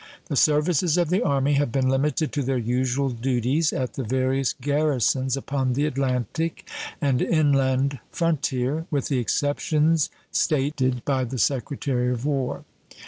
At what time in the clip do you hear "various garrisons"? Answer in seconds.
4.03-5.37